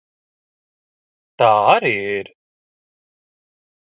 [1.43, 2.33] Tā arī ir.